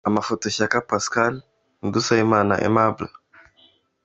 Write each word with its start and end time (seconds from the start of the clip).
Amafoto: 0.09 0.45
Shyaka 0.55 0.77
Pascal 0.89 1.33
& 1.63 1.91
Dusabimana 1.93 2.53
Aimable. 2.65 3.09